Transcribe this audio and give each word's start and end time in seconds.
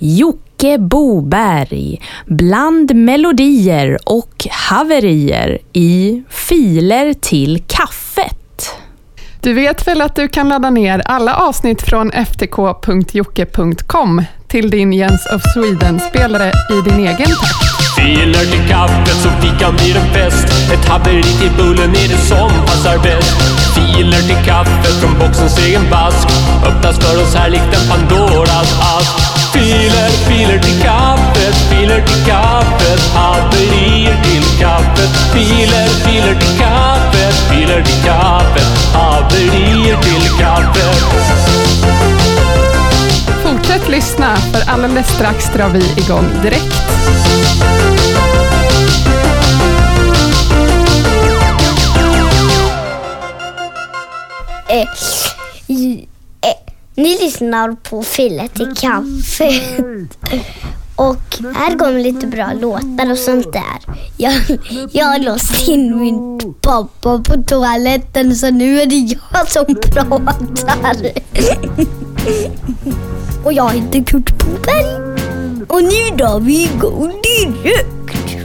Jocke 0.00 0.78
Boberg 0.78 2.00
bland 2.26 2.94
melodier 2.94 3.98
och 4.06 4.46
haverier 4.50 5.58
i 5.72 6.22
Filer 6.28 7.12
till 7.12 7.62
kaffet. 7.66 8.70
Du 9.40 9.52
vet 9.52 9.86
väl 9.86 10.00
att 10.00 10.16
du 10.16 10.28
kan 10.28 10.48
ladda 10.48 10.70
ner 10.70 11.02
alla 11.04 11.34
avsnitt 11.34 11.82
från 11.82 12.10
ftk.jocke.com 12.12 14.22
till 14.48 14.70
din 14.70 14.92
Jens 14.92 15.26
of 15.26 15.42
Sweden-spelare 15.54 16.52
i 16.70 16.80
din 16.90 16.98
egen 16.98 17.16
takt. 17.16 17.96
Filer 17.96 18.44
till 18.52 18.68
kaffet 18.68 19.16
så 19.22 19.28
fikan 19.28 19.74
blir 19.76 19.96
en 19.96 20.14
fest. 20.14 20.46
Ett 20.72 20.88
haveri 20.88 21.22
till 21.22 21.50
bullen 21.56 21.90
är 21.90 22.08
det 22.08 22.18
som 22.18 22.50
passar 22.66 22.98
bäst. 22.98 23.36
Filer 23.74 24.20
till 24.20 24.44
kaffet 24.46 25.00
från 25.00 25.18
boxens 25.18 25.58
egen 25.58 25.90
vask. 25.90 26.28
Öppnas 26.66 26.98
för 26.98 27.22
oss 27.22 27.34
här 27.34 27.50
likt 27.50 27.64
en 27.64 27.88
Pandoras 27.90 28.80
ask. 28.80 29.39
Filer, 30.50 30.62
filer 30.62 30.72
till 30.72 30.82
kaffet, 30.82 31.54
filer 31.70 32.00
till 32.06 32.26
kaffet. 32.26 33.00
Haverier 33.14 34.22
till 34.22 34.60
kaffet. 34.60 35.10
Filer, 35.32 35.88
filer 35.88 36.40
till 36.40 36.58
kaffet, 36.58 37.34
filer 37.50 37.82
till 37.82 38.04
kaffet. 38.04 38.94
Haverier 38.94 39.96
till 40.02 40.38
kaffet. 40.38 41.04
Fortsätt 43.42 43.88
lyssna, 43.88 44.36
för 44.36 44.72
alldeles 44.72 45.08
strax 45.08 45.52
drar 45.52 45.68
vi 45.68 46.02
igång 46.02 46.26
direkt. 46.42 46.74
Eh, 54.68 54.88
lyssnar 57.20 57.72
på 57.72 58.02
Filet 58.02 58.60
i 58.60 58.66
kaffet. 58.76 59.84
Och 60.96 61.38
här 61.54 61.78
kommer 61.78 62.00
lite 62.00 62.26
bra 62.26 62.52
låtar 62.52 63.10
och 63.10 63.18
sånt 63.18 63.52
där. 63.52 63.94
Jag, 64.16 64.32
jag 64.92 65.06
har 65.06 65.18
låst 65.18 65.68
in 65.68 66.00
min 66.00 66.40
pappa 66.60 67.18
på 67.18 67.42
toaletten 67.46 68.36
så 68.36 68.50
nu 68.50 68.80
är 68.80 68.86
det 68.86 69.16
jag 69.32 69.48
som 69.48 69.64
pratar. 69.66 70.96
Och 73.44 73.52
jag 73.52 73.70
heter 73.70 74.04
Kurt 74.04 74.32
Boberg. 74.38 75.16
Och 75.68 75.82
nu 75.82 76.16
drar 76.16 76.40
vi 76.40 76.62
igång 76.62 77.12
direkt. 77.22 78.36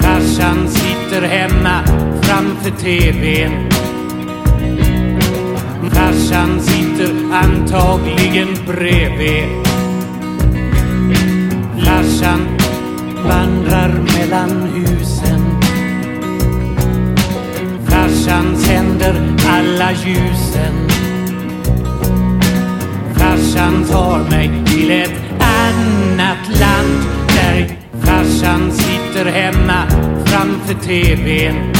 Farsan 0.00 0.68
sitter 0.68 1.22
hemma 1.22 1.80
framför 2.22 2.70
TVn. 2.70 3.68
Farsan 5.90 6.60
sitter 6.60 6.71
antagligen 7.32 8.48
bredvid. 8.66 9.44
Farsan 12.02 12.40
vandrar 13.24 13.88
mellan 13.88 14.68
husen. 14.74 15.40
Farsan 17.86 18.56
tänder 18.64 19.14
alla 19.48 19.92
ljusen. 19.92 20.88
Farsan 23.14 23.84
tar 23.84 24.30
mig 24.30 24.50
till 24.66 24.90
ett 24.90 25.20
annat 25.38 26.60
land 26.60 27.02
där 27.28 27.76
farsan 28.00 28.72
sitter 28.72 29.24
hemma 29.24 29.82
framför 30.24 30.74
TVn. 30.74 31.72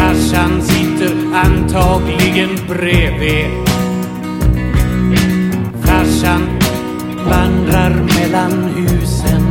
Farsan 0.00 0.62
sitter 0.62 1.12
antagligen 1.34 2.50
bredvid. 2.68 3.50
Farsan 5.84 6.42
vandrar 7.28 7.92
mellan 8.16 8.52
husen. 8.74 9.42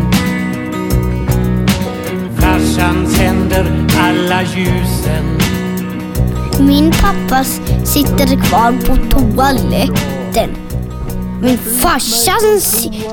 Farsan 2.40 3.06
tänder 3.16 3.66
alla 4.00 4.42
ljusen. 4.42 5.38
Min 6.60 6.92
pappa 6.92 7.44
sitter 7.84 8.36
kvar 8.42 8.72
på 8.72 8.96
toaletten. 9.10 10.69
Min 11.42 11.58
farsa 11.58 12.34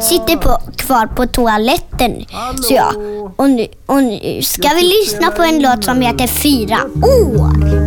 sitter 0.00 0.36
på, 0.36 0.58
kvar 0.76 1.06
på 1.06 1.26
toaletten. 1.26 2.24
Så 2.62 2.74
ja, 2.74 2.92
och 3.36 3.50
nu, 3.50 3.66
och 3.86 4.02
nu 4.02 4.42
ska 4.42 4.68
vi 4.68 4.82
lyssna 4.82 5.30
på 5.30 5.42
en 5.42 5.62
låt 5.62 5.84
som 5.84 6.00
heter 6.00 6.26
Fyra 6.26 6.78
år. 7.02 7.86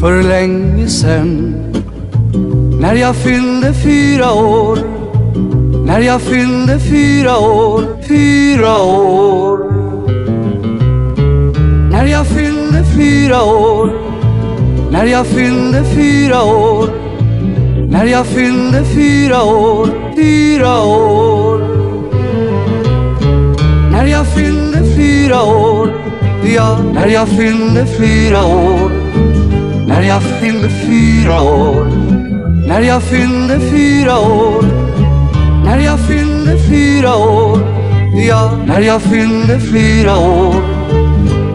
För 0.00 0.22
länge 0.22 0.88
sen 0.88 1.54
När 2.80 2.94
jag 2.94 3.16
fyllde 3.16 3.74
fyra 3.74 4.32
år 4.32 4.78
När 5.86 6.00
jag 6.00 6.20
fyllde 6.22 6.78
fyra 6.78 7.38
år 7.38 8.02
Fyra 8.08 8.78
år 8.82 9.58
När 11.90 12.06
jag 12.06 12.26
fyllde 12.26 12.84
fyra 12.96 13.42
år 13.42 13.99
när 15.00 15.06
jag 15.06 15.26
fyllde 15.26 15.84
fyra 15.84 16.42
år. 16.42 16.88
När 17.90 18.06
jag 18.06 18.26
fyllde 18.26 18.84
fyra 18.84 19.42
år 19.42 19.88
Fyra 20.16 20.82
år. 20.82 21.58
När 23.92 24.06
jag 24.06 24.26
fyllde 24.26 24.78
fyra 24.96 25.42
år 25.42 25.92
Ja, 26.54 26.78
när 26.94 27.06
jag 27.06 27.28
fyllde 27.28 27.86
fyra 27.86 28.44
år. 28.44 28.90
När 29.86 30.02
jag 30.02 30.22
fyllde 30.22 30.68
fyra 30.68 31.42
år. 31.42 31.86
När 32.68 32.80
jag 32.80 33.02
fyllde 33.02 33.60
fyra 33.60 34.18
år. 34.18 34.64
När 35.64 35.78
jag 35.78 36.00
fyllde 36.00 36.58
fyra 36.68 37.16
år 37.16 37.58
Ja, 38.28 38.58
när 38.66 38.80
jag 38.80 39.02
fyllde 39.02 39.60
fyra 39.60 40.18
år. 40.18 40.54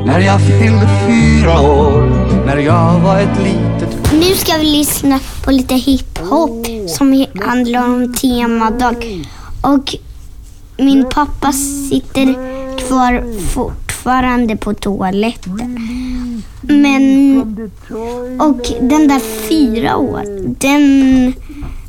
När 0.05 0.19
jag 0.19 0.41
fyllde 0.41 0.87
fyra 1.07 1.59
år. 1.61 2.24
När 2.45 2.57
jag 2.57 2.99
var 2.99 3.19
ett 3.19 3.37
litet 3.43 4.11
Nu 4.11 4.35
ska 4.35 4.57
vi 4.57 4.65
lyssna 4.65 5.19
på 5.43 5.51
lite 5.51 5.75
hiphop 5.75 6.67
som 6.87 7.25
handlar 7.45 7.85
om 7.85 8.13
temadag. 8.13 9.27
Och 9.61 9.95
min 10.77 11.09
pappa 11.09 11.51
sitter 11.89 12.33
kvar 12.77 13.23
fortfarande 13.53 14.57
på 14.57 14.73
toaletten. 14.73 15.81
Men... 16.61 17.41
Och 18.39 18.61
den 18.81 19.07
där 19.07 19.47
fyra 19.49 19.97
år, 19.97 20.23
den 20.59 21.33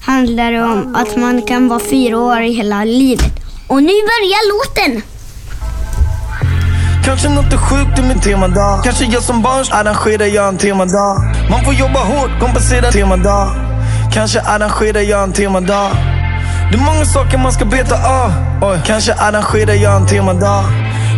handlar 0.01 0.53
om 0.53 0.95
att 0.95 1.17
man 1.17 1.43
kan 1.43 1.69
vara 1.69 1.81
fyra 1.81 2.19
år 2.19 2.41
i 2.43 2.53
hela 2.53 2.85
livet. 2.85 3.33
Och 3.69 3.83
nu 3.83 3.93
börjar 3.93 4.49
låten! 4.53 5.03
Kanske 7.07 7.29
något 7.29 7.53
är 7.53 7.57
sjukt 7.57 7.99
i 7.99 8.03
min 8.03 8.21
temadag. 8.21 8.85
Kanske 8.85 9.05
jag 9.05 9.23
som 9.23 9.43
barn 9.43 9.65
arrangerar 9.71 10.27
jag 10.27 10.49
en 10.49 10.59
temadag. 10.59 11.17
Man 11.51 11.65
får 11.65 11.75
jobba 11.75 12.01
hårt, 12.01 12.41
kompensera 12.41 12.91
temadag. 12.91 13.49
Kanske 14.13 14.41
arrangerar 14.41 15.01
jag 15.01 15.23
en 15.23 15.33
temadag. 15.33 15.91
Det 16.71 16.77
är 16.79 16.85
många 16.85 17.05
saker 17.05 17.39
man 17.39 17.53
ska 17.53 17.65
beta 17.65 17.95
av 17.95 18.03
ah, 18.03 18.71
Oj. 18.73 18.81
Kanske 18.87 19.15
arrangerar 19.15 19.75
jag 19.75 19.97
en 19.97 20.07
temadag. 20.07 20.65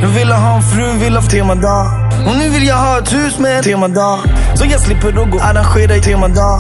Jag 0.03 0.09
ville 0.09 0.35
ha 0.35 0.57
en 0.57 0.63
fru, 0.63 0.93
vill 0.99 1.17
ha 1.17 1.23
temadag. 1.23 1.87
Och 2.29 2.37
nu 2.37 2.49
vill 2.49 2.67
jag 2.67 2.77
ha 2.77 2.99
ett 2.99 3.13
hus 3.13 3.39
med 3.39 3.57
en 3.57 3.65
temadag. 3.65 4.19
Så 4.55 4.65
jag 4.65 4.81
slipper 4.81 5.09
att 5.09 5.31
gå 5.31 5.37
och 5.37 5.45
arrangera 5.45 5.97
i 5.97 6.01
temadag 6.01 6.59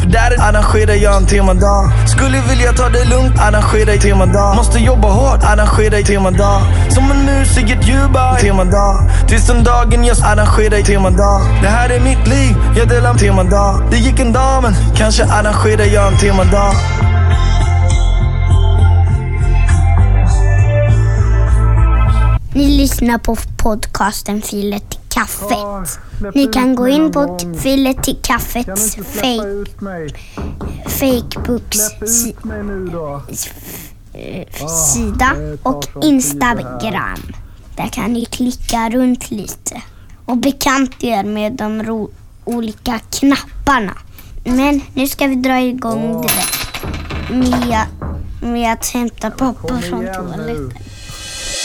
för 0.00 0.06
där 0.06 0.40
arrangerar 0.40 0.94
jag 0.94 1.16
en 1.16 1.26
temadag 1.26 1.92
Skulle 2.06 2.40
vilja 2.48 2.72
ta 2.72 2.88
det 2.88 3.04
lugnt, 3.04 3.40
arrangera 3.40 3.94
i 3.94 3.98
temadag 3.98 4.56
Måste 4.56 4.78
jobba 4.78 5.08
hårt, 5.08 5.44
arrangera 5.44 5.98
i 5.98 6.04
temadag 6.04 6.60
Som 6.90 7.10
en 7.10 7.24
mus 7.24 7.58
i 7.58 7.72
ett 7.72 7.88
djurbar, 7.88 8.38
temadag 8.40 9.10
Tills 9.28 9.46
den 9.46 9.64
dagen 9.64 10.04
jag 10.04 10.16
arrangerar 10.22 10.78
i 10.78 10.82
temadag 10.82 11.40
Det 11.62 11.68
här 11.68 11.90
är 11.90 12.00
mitt 12.00 12.26
liv, 12.26 12.56
jag 12.76 12.88
delar 12.88 13.14
temadag 13.14 13.82
Det 13.90 13.96
gick 13.96 14.20
en 14.20 14.32
dag 14.32 14.62
men 14.62 14.74
kanske 14.96 15.24
arrangerar 15.24 15.84
jag 15.84 16.12
en 16.12 16.18
temadag 16.18 16.74
Ni 22.54 22.68
lyssnar 22.68 23.18
på 23.18 23.36
podcasten 23.62 24.42
Filet 24.42 25.03
kaffet. 25.14 25.98
Ni 26.34 26.46
kan 26.46 26.74
gå 26.74 26.88
in 26.88 27.12
på 27.12 27.38
Filet 27.62 28.02
till 28.02 28.16
kaffets 28.22 28.96
fake, 28.96 29.64
Facebooks 30.86 31.78
si, 32.06 32.36
sida 34.92 35.32
och 35.62 36.04
Instagram. 36.04 37.32
Där 37.76 37.88
kan 37.88 38.12
ni 38.12 38.24
klicka 38.24 38.90
runt 38.90 39.30
lite 39.30 39.82
och 40.24 40.36
bekanta 40.36 41.06
er 41.06 41.24
med 41.24 41.52
de 41.52 41.82
ro, 41.82 42.10
olika 42.44 43.00
knapparna. 43.10 43.98
Men 44.44 44.80
nu 44.94 45.08
ska 45.08 45.26
vi 45.26 45.34
dra 45.34 45.60
igång 45.60 46.22
direkt 46.22 46.84
med, 47.30 47.86
med 48.42 48.72
att 48.72 48.86
hämta 48.86 49.30
pappa 49.30 49.80
från 49.80 50.06
toaletten. 50.14 50.72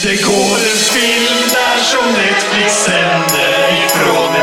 Det 0.03 0.23
går 0.23 0.55
en 0.55 0.77
film 0.77 1.37
där 1.53 1.83
som 1.83 2.05
Netflix 2.11 2.83
sänder 2.83 3.83
ifrån 3.85 4.38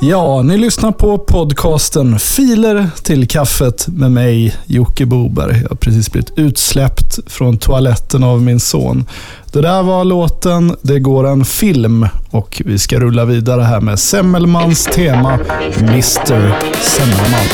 Ja, 0.00 0.42
ni 0.42 0.58
lyssnar 0.58 0.92
på 0.92 1.18
podcasten 1.18 2.18
Filer 2.18 2.90
till 3.02 3.28
kaffet 3.28 3.88
med 3.88 4.12
mig, 4.12 4.56
Jocke 4.66 5.06
Boberg. 5.06 5.60
Jag 5.62 5.68
har 5.68 5.76
precis 5.76 6.12
blivit 6.12 6.32
utsläppt 6.38 7.18
från 7.26 7.58
toaletten 7.58 8.24
av 8.24 8.42
min 8.42 8.60
son. 8.60 9.06
Det 9.52 9.60
där 9.60 9.82
var 9.82 10.04
låten 10.04 10.76
Det 10.82 10.98
går 10.98 11.26
en 11.26 11.44
film 11.44 12.06
och 12.30 12.62
vi 12.64 12.78
ska 12.78 13.00
rulla 13.00 13.24
vidare 13.24 13.62
här 13.62 13.80
med 13.80 13.98
Semmelmans 13.98 14.84
tema 14.84 15.38
Mr 15.78 16.54
Semmelman. 16.82 17.48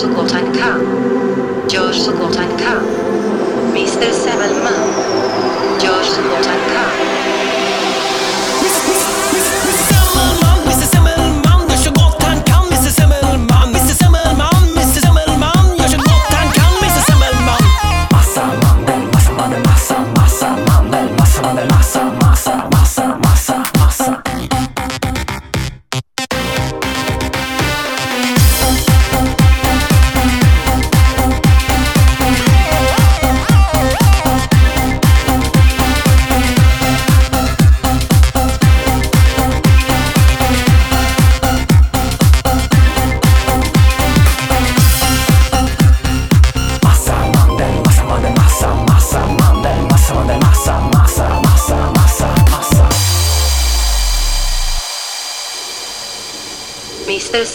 Gör 0.00 0.08
så 0.08 0.14
gott 0.16 0.32
han 0.32 0.52
kan. 0.52 0.80
Gör 1.68 1.92
så 1.92 2.10
gott 2.10 2.36
han 2.36 2.58
kan. 2.58 2.82
Mr 3.70 4.12
Semmelman 4.12 4.88
gör 5.82 6.02
så 6.02 6.22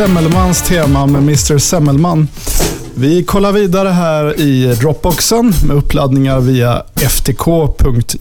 Semmelmans 0.00 0.62
tema 0.62 1.06
med 1.06 1.22
Mr 1.22 1.58
Semmelman. 1.58 2.28
Vi 2.94 3.24
kollar 3.24 3.52
vidare 3.52 3.88
här 3.88 4.40
i 4.40 4.74
Dropboxen 4.80 5.52
med 5.66 5.76
uppladdningar 5.76 6.40
via 6.40 6.82
ftk.jocke.com. 6.94 8.14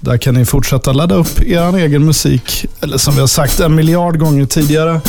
Där 0.00 0.16
kan 0.16 0.34
ni 0.34 0.44
fortsätta 0.44 0.92
ladda 0.92 1.14
upp 1.14 1.42
er 1.42 1.76
egen 1.76 2.04
musik, 2.04 2.66
eller 2.80 2.98
som 2.98 3.14
vi 3.14 3.20
har 3.20 3.26
sagt 3.26 3.60
en 3.60 3.74
miljard 3.74 4.18
gånger 4.18 4.46
tidigare, 4.46 5.00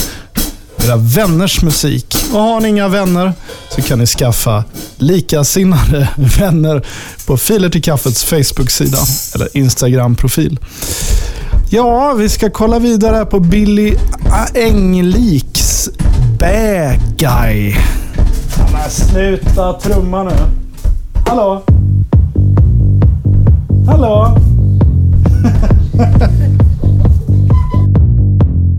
era 0.85 0.95
vänners 0.95 1.63
musik. 1.63 2.15
Och 2.33 2.39
har 2.39 2.61
ni 2.61 2.69
inga 2.69 2.87
vänner 2.87 3.33
så 3.75 3.81
kan 3.81 3.99
ni 3.99 4.05
skaffa 4.05 4.63
likasinnade 4.97 6.09
vänner 6.39 6.85
på 7.25 7.37
Filer 7.37 7.69
till 7.69 7.83
kaffets 7.83 8.23
Facebook-sida 8.23 8.99
eller 9.35 9.57
Instagram-profil. 9.57 10.59
Ja, 11.75 12.13
vi 12.17 12.29
ska 12.29 12.49
kolla 12.49 12.79
vidare 12.79 13.15
här 13.15 13.25
på 13.25 13.39
Billy 13.39 13.95
Engliks 14.53 15.89
Bad 16.39 17.17
Guy. 17.17 17.75
Men 18.71 18.89
sluta 18.89 19.73
trumma 19.73 20.23
nu. 20.23 20.31
Hallå? 21.25 21.61
Hallå? 23.87 24.37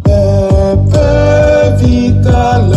Över 0.09 1.79
vita 1.85 2.69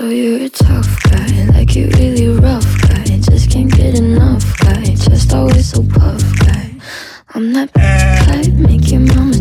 So 0.00 0.08
you're 0.08 0.46
a 0.46 0.48
tough 0.48 1.02
guy, 1.02 1.44
like 1.52 1.76
you 1.76 1.88
really 1.88 2.28
rough 2.28 2.64
guy. 2.88 3.04
Just 3.04 3.50
can't 3.50 3.70
get 3.70 3.96
enough 3.96 4.58
guy, 4.60 4.82
just 4.94 5.34
always 5.34 5.72
so 5.72 5.82
puff 5.82 6.22
guy. 6.38 6.74
I'm 7.34 7.52
that 7.52 7.70
type, 7.74 8.50
make 8.54 8.90
your 8.90 9.00
mama 9.00 9.39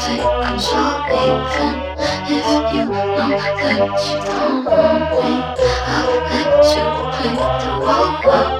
take 0.00 0.24
control 0.42 0.96
even 1.10 1.76
if 2.28 2.46
you 2.74 2.84
know 2.84 3.28
that 3.28 3.92
you 4.08 4.18
don't 4.24 4.64
want 4.64 5.04
me 5.12 5.32
I'll 5.86 6.12
let 6.30 6.64
you 6.74 6.86
play 7.14 7.34
the 7.36 7.70
role 7.84 8.26
of 8.32 8.52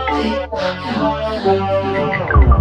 the 2.50 2.57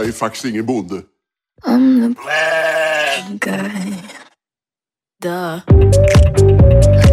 är 0.00 0.04
ju 0.04 0.12
faktiskt 0.12 0.44
ingen 0.44 0.66
bonde. 0.66 1.02
I'm 1.64 2.14
the 2.14 3.50
guy. 3.50 3.94
Duh. 5.22 7.03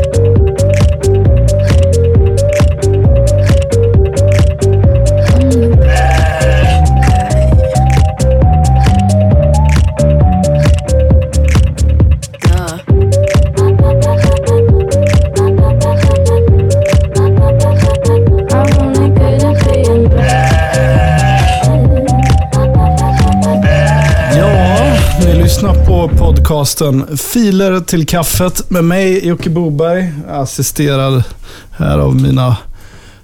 Podcasten 26.62 27.18
Filer 27.18 27.80
till 27.80 28.06
kaffet 28.06 28.70
med 28.70 28.84
mig, 28.84 29.27
Jocke 29.27 29.50
Boberg, 29.50 30.13
assisterad 30.30 31.24
här 31.72 31.98
av 31.98 32.15
mina 32.15 32.58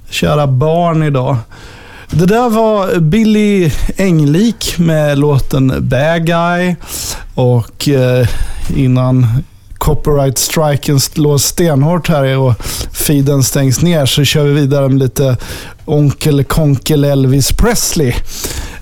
kära 0.10 0.48
barn 0.48 1.04
idag. 1.04 1.38
Det 2.12 2.26
där 2.26 2.50
var 2.50 3.00
Billy 3.00 3.72
Englik 3.98 4.78
med 4.78 5.20
låten 5.20 5.74
Bad 5.80 6.26
Guy 6.26 6.76
och 7.36 7.90
eh, 7.90 8.28
innan 8.76 9.28
copyright-striken 9.78 11.00
slår 11.00 11.38
stenhårt 11.38 12.10
här 12.10 12.38
och 12.38 12.54
feeden 12.92 13.44
stängs 13.44 13.82
ner 13.82 14.06
så 14.06 14.24
kör 14.24 14.44
vi 14.44 14.54
vidare 14.54 14.90
med 14.90 15.00
lite 15.00 15.38
Onkel 15.86 16.44
Konkel 16.44 17.04
Elvis 17.04 17.52
Presley 17.52 18.14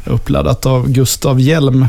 uppladdat 0.05 0.65
av 0.65 0.89
Gustav 0.89 1.39
Hjelm. 1.39 1.87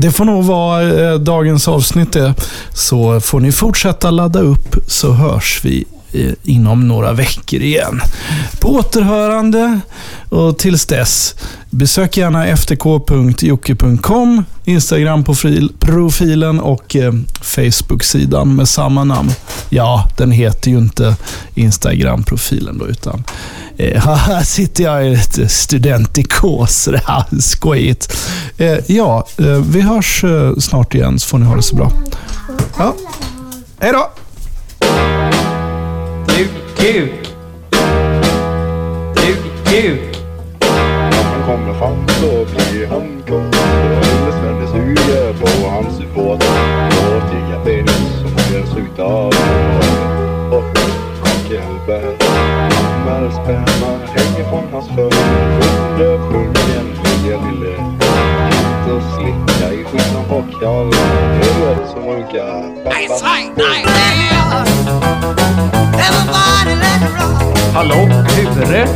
Det 0.00 0.10
får 0.10 0.24
nog 0.24 0.44
vara 0.44 0.82
eh, 0.82 1.14
dagens 1.14 1.68
avsnitt 1.68 2.12
det. 2.12 2.34
Så 2.74 3.20
får 3.20 3.40
ni 3.40 3.52
fortsätta 3.52 4.10
ladda 4.10 4.40
upp 4.40 4.76
så 4.86 5.12
hörs 5.12 5.60
vi 5.64 5.84
inom 6.42 6.88
några 6.88 7.12
veckor 7.12 7.60
igen. 7.60 8.00
På 8.60 8.68
återhörande 8.68 9.80
och 10.28 10.58
tills 10.58 10.86
dess, 10.86 11.34
besök 11.70 12.16
gärna 12.16 12.56
ftk.jocke.com, 12.56 14.44
Instagram-profilen 14.64 16.60
och 16.60 16.96
eh, 16.96 17.12
Facebook-sidan 17.40 18.56
med 18.56 18.68
samma 18.68 19.04
namn. 19.04 19.30
Ja, 19.68 20.10
den 20.16 20.30
heter 20.30 20.70
ju 20.70 20.78
inte 20.78 21.16
Instagram-profilen 21.54 22.78
då, 22.78 22.86
utan 22.86 23.24
eh, 23.76 24.02
här 24.16 24.42
sitter 24.42 24.84
jag 24.84 25.06
i 25.06 25.10
lite 25.10 25.48
studentikos. 25.48 26.84
Det 26.92 27.02
här 27.06 27.24
skojigt. 27.40 28.16
Eh, 28.58 28.78
ja, 28.86 29.26
vi 29.60 29.80
hörs 29.80 30.24
snart 30.58 30.94
igen 30.94 31.18
så 31.18 31.28
får 31.28 31.38
ni 31.38 31.46
ha 31.46 31.56
det 31.56 31.62
så 31.62 31.76
bra. 31.76 31.92
Ja. 32.78 32.94
Hej 33.80 33.92
då! 33.92 34.10
Kuk. 36.78 37.10
Du 39.14 39.34
kuk. 39.64 40.16
Han 40.62 41.42
kommer 41.46 41.74
fram 41.74 42.08
så 42.08 42.44
blir 42.54 42.86
han 42.86 43.22
kung. 43.26 43.50
Lille 44.02 44.32
Svenne 44.32 44.66
suger 44.72 45.32
på 45.32 45.68
hans 45.68 45.98
båt. 46.14 46.44
Och 47.14 47.30
tigga 47.30 47.60
penis 47.64 48.12
som 48.20 48.54
görs 48.54 48.76
utav 48.76 49.26
och 50.52 50.78
kakelbär. 51.24 52.16
Kommer 52.70 53.30
sperma 53.30 53.98
hänger 54.06 54.50
från 54.50 54.64
hans 54.72 54.88
fötter. 54.88 55.58
Under 55.92 56.18
pungen 56.18 56.86
ligger 57.04 57.38
lille 57.38 57.76
inte 57.78 59.06
slicka 59.14 59.72
i 59.72 59.84
skinnan 59.84 60.24
på 60.28 60.44
Huvudet 61.68 61.90
som 61.90 62.02
runkar. 62.06 62.64
Hallå, 67.74 68.08
Ture? 68.28 68.86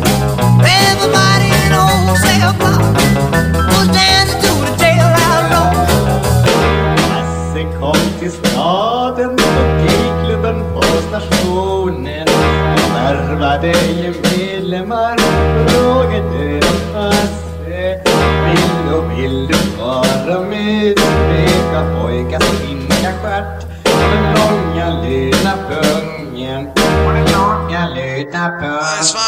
Hasse 7.08 7.62
kom 7.80 8.20
till 8.20 8.32
staden 8.32 9.30
och 9.30 9.86
gayklubben 9.86 10.74
på 10.74 10.82
stationen. 10.82 12.28
Och 12.74 12.96
värvade 12.96 13.68
ju 13.68 14.14
medlemmar. 14.36 15.16
Frågade 15.68 16.60
de 16.60 16.94
Hasse 16.94 18.00
Vill 18.44 18.70
du, 18.90 19.14
vill 19.22 19.46
du 19.46 19.61
vara 19.82 20.40
med? 20.40 20.98
Smeka 20.98 21.80
pojkars 21.94 22.44
fina 22.44 23.12
stjärt 23.22 23.66
den 23.84 24.24
långa 24.34 24.88
luna 25.02 25.54
pungen 25.68 26.66
och 27.06 27.12
den 27.12 27.24
långa 27.32 27.88
luna 27.88 28.50
pungen 28.60 29.22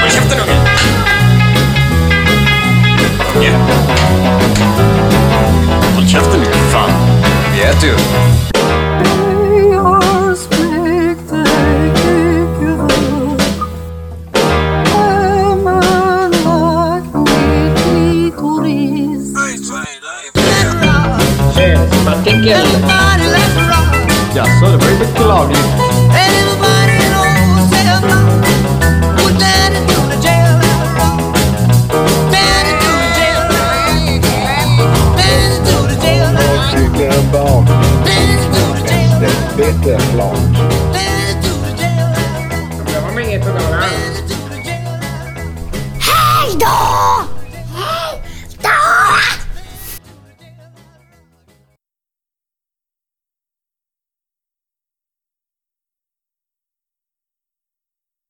Håll 0.00 0.10
käften 0.10 0.38
unge! 0.38 0.58
Unge! 3.36 3.50
Håll 5.94 6.06
käften 6.08 6.40
nu, 6.40 6.46
fan. 6.72 6.90
Vi 7.54 7.62
äter 7.62 7.88
ju. 7.88 8.25
Jaså, 25.26 25.48
det 25.48 25.54
var 25.78 25.85